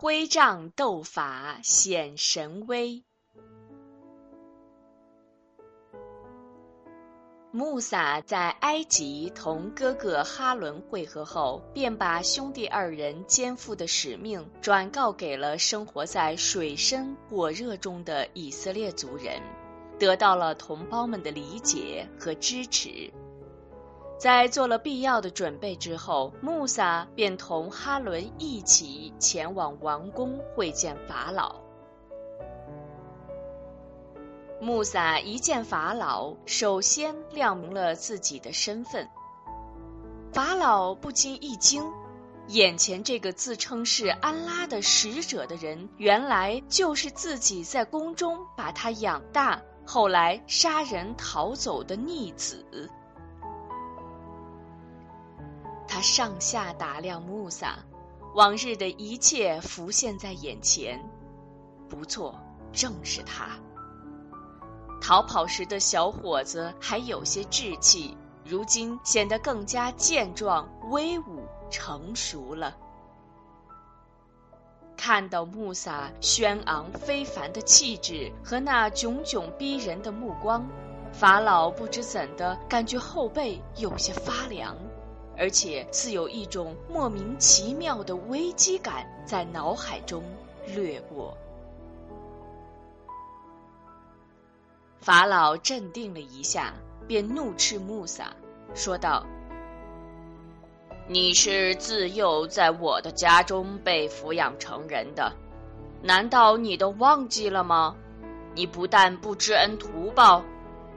[0.00, 3.02] 挥杖斗法显神威。
[7.50, 19.42] 穆萨在埃及同哥哥哈伦会合后，便把兄弟二人肩负的使命转告给了生活在水深火热中的以色列族人，
[19.98, 23.12] 得到了同胞们的理解和支持。
[24.18, 31.54] 在做了必要的准备之后，穆萨便同哈伦一起前往王宫会见法老。
[34.60, 39.08] 穆萨一见法老，首先亮明了自己的身份。
[40.32, 41.88] 法老不禁一惊，
[42.48, 52.90] 眼前这个自称是安拉的使者的人，原来就是自己在宫中把他养大，后来杀人逃走的逆子。
[55.98, 57.76] 他上下打量穆萨，
[58.36, 61.04] 往日的一切浮现在眼前。
[61.88, 62.38] 不错，
[62.72, 63.48] 正是他。
[65.00, 72.76] 逃跑时的小伙子还有些稚气，如今显得更加健壮、威武、成熟了。
[74.96, 80.64] 看到穆萨轩昂非凡的气质和那炯炯逼人的目光，
[81.12, 84.76] 法老不知怎的感觉后背有些发凉，
[85.38, 90.22] 而且似有一种莫名其妙的危机感在脑海中
[90.74, 91.36] 掠过。
[95.00, 96.74] 法老镇定了一下，
[97.06, 98.32] 便怒斥穆萨，
[98.74, 99.24] 说道
[101.06, 105.32] ：“你是自幼在我的家中被抚养成人的，
[106.02, 107.94] 难道你都忘记了吗？
[108.54, 110.42] 你不但不知恩图报，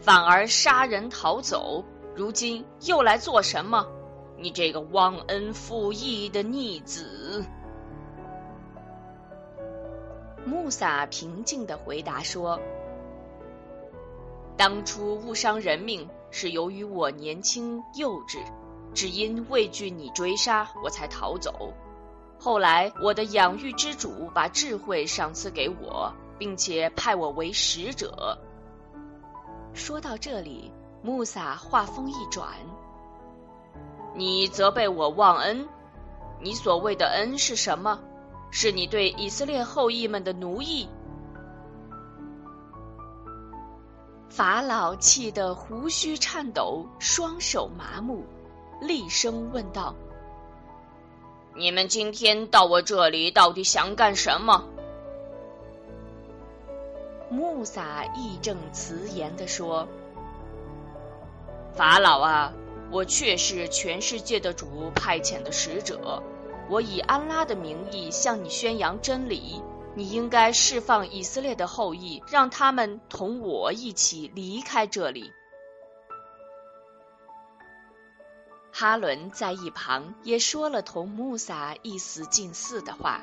[0.00, 1.84] 反而杀人逃走，
[2.16, 3.86] 如今又来做什么？
[4.42, 7.44] 你这个忘恩负义的逆子！”
[10.44, 12.60] 穆萨平静的回答说。
[14.54, 18.38] 当初误伤人命是由于我年轻幼稚，
[18.92, 21.72] 只因畏惧你追杀，我才逃走。
[22.38, 28.38] 后来我的养育之主把智慧赏赐给我，并且派我为使者。
[29.72, 30.70] 说到这里，
[31.02, 32.48] 穆萨话锋一转
[34.14, 35.68] ：“你责备我忘恩，
[36.40, 38.00] 你所谓的恩是什么？
[38.50, 40.88] 是你对以色列后裔们的奴役？”
[44.28, 48.24] 法老气得胡须颤抖，双手麻木，
[48.80, 49.94] 厉声问道
[51.54, 54.64] ：“你们今天到我这里，到底想干什么？”
[57.28, 59.86] 穆萨义正辞严地说
[61.72, 62.52] ：“法老啊，
[62.92, 66.22] 我确是全世界的主派遣的使者，
[66.68, 69.60] 我以安拉的名义向你宣扬真理。”
[69.94, 75.30] 你应该释放以色列的后裔，让他们同我一起离开这里。
[78.72, 83.20] 哈伦在一旁也说了同穆萨意思近似的话。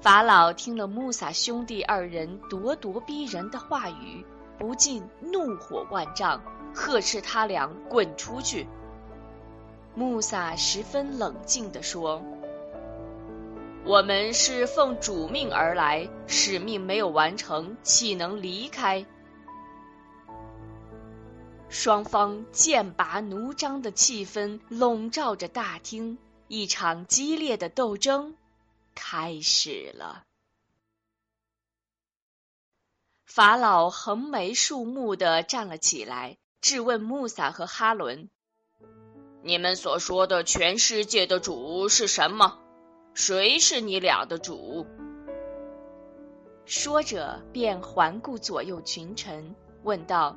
[0.00, 4.24] 法老听了穆萨兄弟二人咄咄逼人的话语，
[4.56, 6.40] 不禁怒火万丈，
[6.74, 8.66] 呵斥他俩滚出去。
[9.94, 12.22] 穆萨十分冷静地说。
[13.82, 19.06] 我们是奉主命而来，使命没有完成，岂能离开？
[21.70, 28.36] 双方剑拔弩张的气氛笼罩着大厅，一场激烈的斗争
[28.94, 30.24] 开始了。
[33.24, 38.28] 法老横眉竖目的站了起来，质问穆萨和哈伦
[39.42, 42.58] ：“你们所说的全世界的主是什么？”
[43.14, 44.86] 谁是你俩的主？
[46.64, 50.36] 说着，便环顾左右群臣，问道：“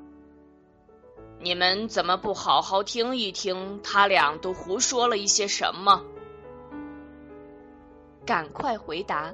[1.40, 6.04] 你们怎么不好好听一听，他俩都胡说了一些什么？”
[8.26, 9.34] 赶快回答！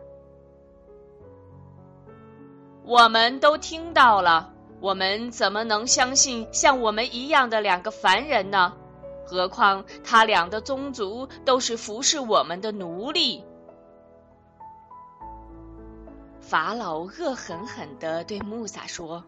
[2.83, 8.73] 我们都听到了，我们怎么能相信像我们一样的两个凡人呢？
[9.25, 13.43] 何况他俩的宗族都是服侍我们的奴隶。
[16.39, 19.23] 法老恶狠狠地对穆萨说：“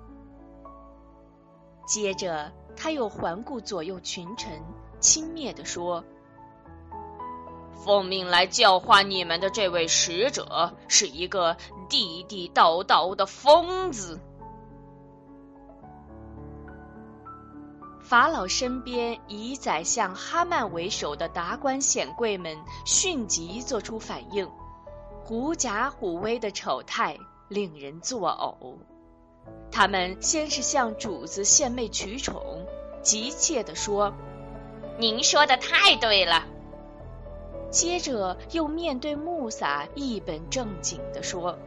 [1.86, 4.62] 接着他又环顾左右群臣，
[4.98, 6.02] 轻蔑地说
[7.84, 11.54] ：“奉命来教化你们的这位使者是一个
[11.88, 14.20] 地地道道的疯子。”
[18.00, 24.50] 法老身边以宰相哈曼为首的达官显贵们迅即做出反应，
[25.24, 28.76] 狐假虎威的丑态令人作呕。
[29.70, 32.66] 他们先是向主子献媚取宠，
[33.02, 34.12] 急切地说
[35.00, 36.44] ：“您说的太对了。”
[37.72, 41.58] 接着又面对穆萨一本正经地说。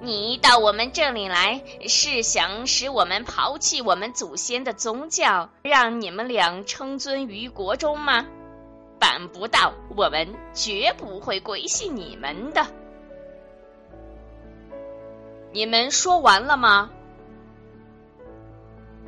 [0.00, 8.24] 你到我们这里来，是想使我们抛弃我们祖先的宗教，让你们俩称尊于国中吗？
[9.00, 12.64] 办不到，我们绝不会归信你们的。
[15.52, 16.90] 你们说完了吗？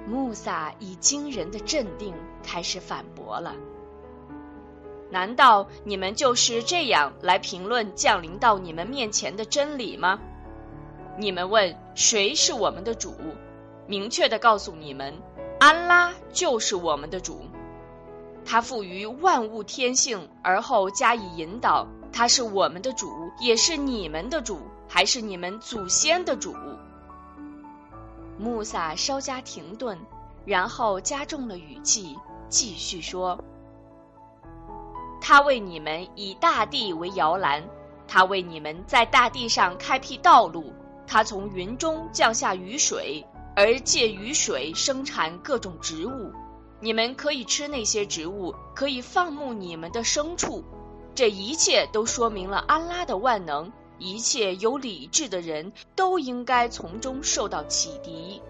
[0.09, 3.55] 穆萨以惊人的镇定开始反驳了。
[5.09, 10.21] 难道你们就是这样来评论降临到你们面前的真理吗？
[11.21, 13.15] 你们问谁是我们的主？
[13.87, 15.13] 明确的告诉你们，
[15.59, 17.43] 安拉就是我们的主。
[18.43, 21.87] 他赋予万物天性，而后加以引导。
[22.11, 26.57] 他是我们的主，也是你们的主，还是你们祖先的主？
[28.39, 29.99] 穆萨稍加停顿，
[30.47, 32.17] 然后加重了语气，
[32.49, 33.39] 继续说
[35.21, 37.63] ：“他为你们以大地为摇篮，
[38.09, 40.73] 他为你们在大地上开辟道路。”
[41.13, 43.27] 他从云中降下雨水，
[43.57, 46.31] 而借雨水生产各种植物。
[46.79, 50.63] 你们可以吃那些植物，可以放牧你们的牲畜。
[51.13, 53.73] 这一切都说明了安拉的万能。
[53.99, 58.41] 一切有理智的人都应该从中受到启迪。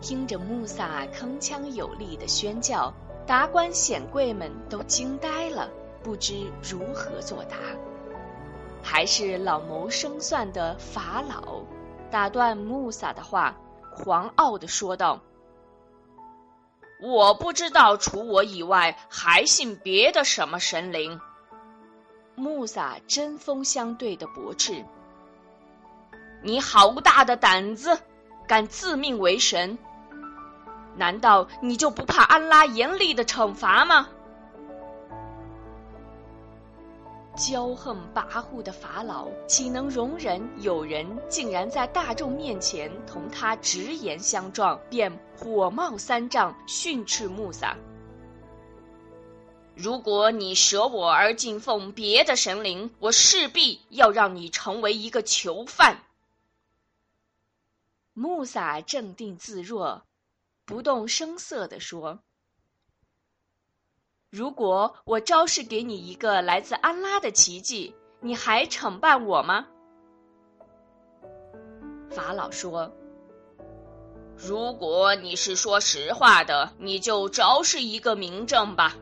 [0.00, 2.94] 听着穆萨铿锵有力的宣教，
[3.26, 5.68] 达官显贵们都惊呆了，
[6.02, 7.56] 不知如何作答。
[8.82, 11.62] 还是老谋深算的法老
[12.10, 13.56] 打断穆萨的话，
[13.94, 15.20] 狂傲的说道
[17.00, 21.20] ：“我不知道除我以外还信别的什么神灵。”
[22.34, 24.84] 穆萨针锋相对的驳斥
[26.42, 27.98] ：“你好大的胆子，
[28.48, 29.78] 敢自命为神？
[30.96, 34.08] 难道你就不怕安拉严厉的惩罚吗？”
[37.36, 44.78] 骄横跋扈的法老岂能容忍有人竟然在大众面前同他直言相撞？
[44.90, 47.76] 便火冒三丈，训斥穆萨
[49.74, 56.02] ：“如果你舍我而敬奉别的神灵，我势必要让你成为一个囚犯。”
[58.12, 60.02] 穆萨镇定自若，
[60.66, 62.18] 不动声色地说。
[64.30, 69.66] 如果我昭示给你一个来自安拉的奇迹，你还惩办我吗？
[72.10, 72.92] 法老说
[74.38, 78.96] ：“如果你是说实话的，你就昭示一个明证吧。”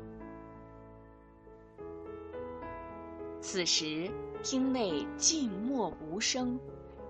[3.42, 4.10] 此时，
[4.42, 6.58] 厅内静默无声，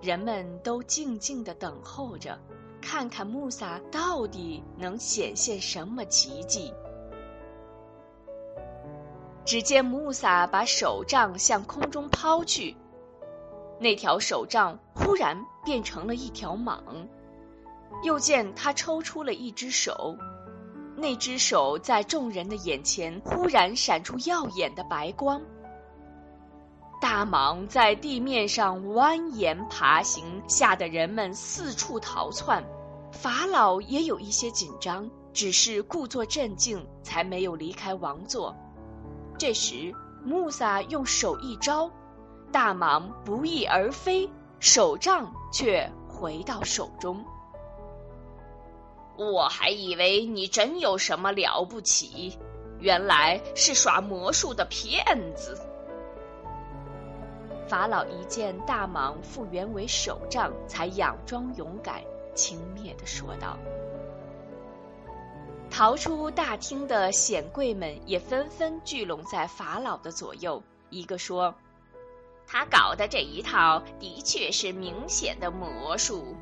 [0.03, 2.37] 人们都静静的等候着，
[2.83, 6.75] 看看穆萨到底能显现什么奇迹。
[9.49, 12.77] 只见穆萨把手杖向空中抛去，
[13.81, 16.79] 那条手杖忽然变成了一条蟒。
[18.03, 20.19] 又见他抽出了一只手，
[20.97, 25.41] 那只手在众人的眼前忽然闪出耀眼的白光。
[27.01, 32.63] 大蟒在地面上蜿蜒爬行，吓得人们四处逃窜。
[33.13, 38.55] 法老也有一些紧张，只是故作镇静，才没有离开王座。
[39.39, 41.89] 这时，穆萨用手一招，
[42.51, 44.29] 大蟒不翼而飞，
[44.59, 47.25] 手杖却回到手中。
[49.17, 52.37] 我还以为你真有什么了不起，
[52.81, 55.05] 原来是耍魔术的骗
[55.37, 55.57] 子。
[57.69, 62.03] 法老一见大蟒复原为手杖，才佯装勇敢，
[62.35, 63.57] 轻蔑的说道。
[65.71, 70.63] 逃出大厅的显贵们也纷纷聚拢在法老的左右。
[70.91, 71.55] 一个说
[72.47, 76.35] ：“他搞的这一套的确是明显的魔术。”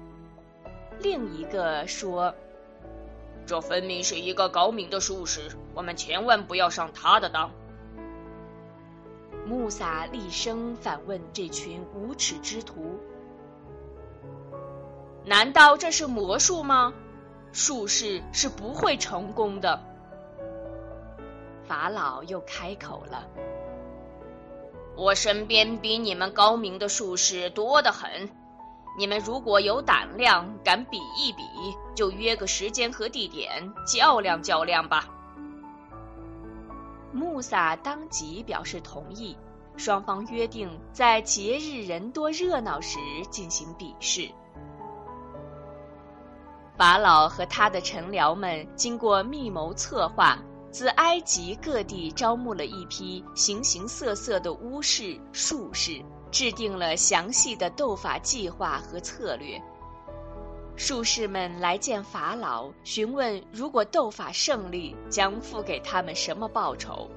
[1.00, 2.34] 另一个说
[3.44, 7.50] ：“这分明是一个高明的术士，我们千万不要上他的当。”
[9.46, 12.98] 穆萨厉声反问这群无耻之徒
[15.26, 16.94] ：“难道这是魔术吗？”
[17.56, 19.80] 术士是不会成功的。
[21.66, 23.26] 法老又开口了
[24.94, 28.28] ：“我身边比你们高明的术士多得很，
[28.98, 31.42] 你们如果有胆量，敢比一比，
[31.94, 35.08] 就约个时间和地点，较量较量吧。
[37.10, 39.34] 穆萨当即表示同意，
[39.78, 42.98] 双方约定在节日人多热闹时
[43.30, 44.30] 进行比试。
[46.76, 50.38] 法老和他的臣僚们经过密谋策划，
[50.70, 56.02] 自埃及各地招募了一批形形色色的巫士、术士。
[56.32, 59.62] 制定了详细的斗法计划和策略。
[60.74, 67.08] 术士们来见法老，询问如果斗法胜利，将付给他们什么报酬。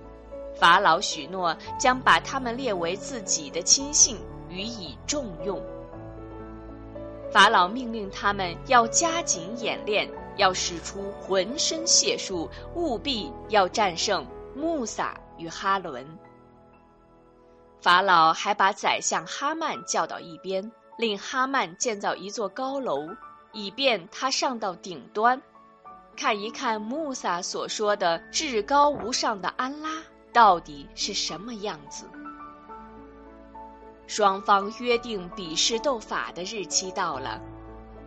[0.58, 5.62] 法老许诺将把他们列为自己的亲信，予以重用。
[7.32, 16.06] 法老命令他们要加紧演练，要使出浑身解数，务必要战胜穆萨与哈伦。
[17.82, 23.08] 法老还把宰相哈曼叫到一边，令哈曼建造一座高楼，
[23.54, 25.40] 以便他上到顶端，
[26.18, 29.90] 看一看穆萨所说的至高无上的安拉
[30.34, 32.10] 到底是什么样子。
[34.10, 37.40] 双方约定比试斗法的日期到了，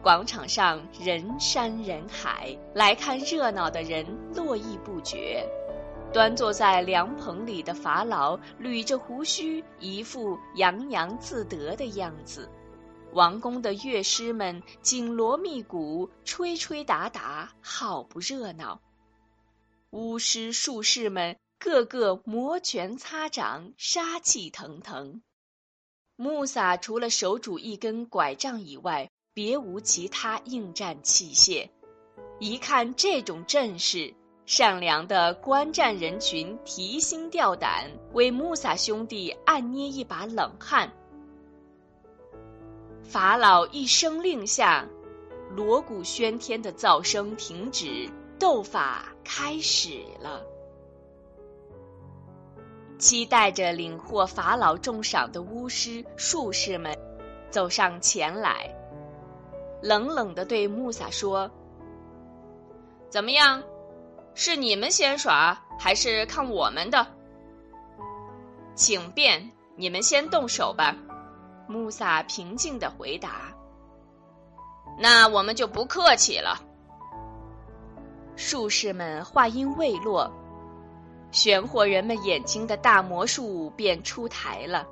[0.03, 4.05] 广场上人山人海，来看热闹的人
[4.35, 5.49] 络绎不绝。
[6.13, 12.51] 端坐在凉棚里的法老捋着胡须，一副洋洋自得的样子。
[13.13, 18.81] 王宫的乐师们紧锣密鼓，吹吹打打，好不热闹。
[19.91, 25.23] 巫师术士们个个摩拳擦掌，杀气腾腾。
[26.23, 31.69] 穆萨除了手拄一根拐杖以外，别无其他应战器械。
[32.39, 34.15] 一看这种阵势。
[34.45, 40.93] 善良的观战人群提心吊胆，为穆萨兄弟暗捏一把冷汗。
[43.03, 44.87] 法老一声令下，
[45.57, 50.45] 锣鼓喧天的噪声停止，斗法开始了。
[53.03, 56.97] 期待着领获法老重赏的巫师、术士们
[57.51, 58.73] 走上前来，
[59.83, 61.51] 冷冷的对穆萨说
[63.11, 63.61] ：“怎么样？”
[64.35, 67.05] 是你们先耍，还是看我们的？
[68.77, 70.95] 请便，你们先动手吧。
[71.67, 73.53] 穆萨平静的回答。
[74.97, 76.57] 那我们就不客气了。
[78.37, 80.33] 术士们话音未落，
[81.33, 84.87] 玄惑人们眼睛的大魔术便出台了，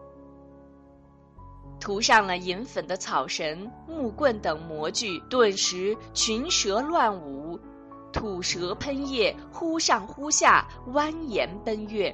[1.78, 7.60] 涂上了银粉的草绳、木棍等模具，顿时群蛇乱舞。
[8.12, 12.12] 吐舌喷液，忽上忽下，蜿蜒奔跃，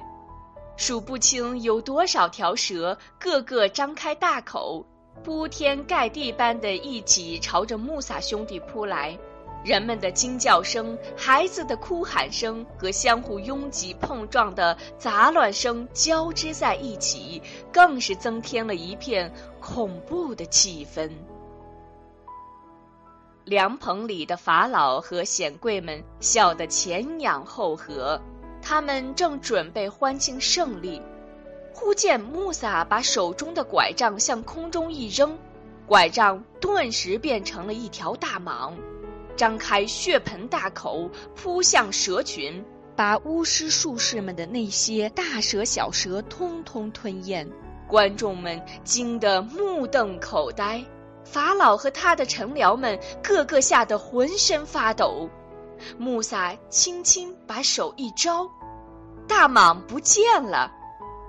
[0.75, 4.85] 数不清有多少条蛇，个个张开大口，
[5.23, 9.17] 铺天盖地般的一起朝着穆萨兄弟扑来。
[9.63, 21.11] 人们的惊叫声、孩子的哭喊声和相互拥挤碰撞的杂乱声交织在一起，更是增添了一片恐怖的气氛。
[23.43, 28.21] 凉棚里的法老和显贵们笑得前仰后合，
[28.61, 31.01] 他们正准备欢庆胜利，
[31.73, 35.37] 忽见穆萨把手中的拐杖向空中一扔，
[35.85, 38.73] 拐杖顿时变成了一条大蟒，
[39.37, 42.65] 张开血盆大口扑向蛇群，
[42.95, 47.47] 把巫师术士们的那些大蛇小蛇通通吞咽。
[47.87, 50.83] 观众们惊得目瞪口呆。
[51.23, 55.29] 法老和他的臣僚们个个吓得浑身发抖。
[55.97, 58.49] 穆萨轻轻把手一招，
[59.27, 60.71] 大蟒不见了，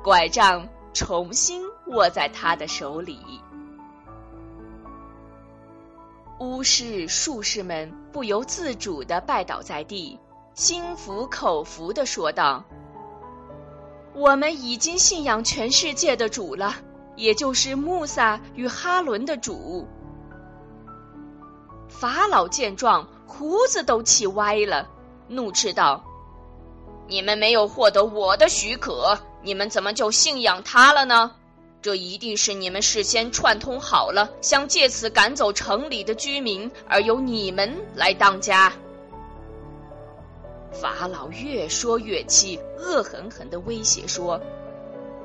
[0.03, 3.19] 拐杖重新握在他的手里。
[6.40, 10.18] 巫师、术士们不由自主的拜倒在地，
[10.54, 12.64] 心服口服的说道
[14.14, 16.75] ：“我们已经信仰全世界的主了。”
[17.18, 19.88] 也就是穆萨与哈伦的主。
[21.88, 24.88] 法老见状，胡子都气歪了，
[25.26, 26.04] 怒斥道
[27.09, 31.33] ：“你们没有获得我的许可，你们怎么就信仰他了呢？
[31.81, 38.73] 这一定是你们事先串通好了，想借此赶走城里的居民，而由你们来当家。”
[40.73, 44.41] 法老越说越气，恶狠狠的威胁说。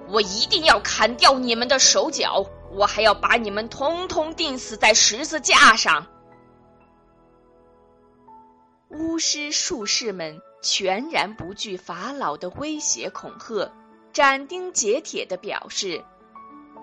[0.09, 6.05] 我一定要砍掉你们的手脚，我还要把你们通通钉死在十字架上。
[8.89, 13.71] 巫师术士们全然不惧法老的威胁恐吓，
[14.11, 16.03] 斩钉截铁的表示：“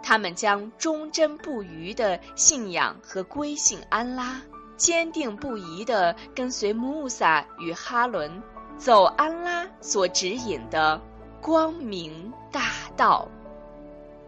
[0.03, 4.41] 他们将忠贞不渝的信仰和归信安拉，
[4.77, 8.43] 坚定不移地跟随穆萨与哈伦，
[8.77, 11.01] 走安拉所指引的
[11.41, 12.63] 光明大
[12.97, 13.29] 道。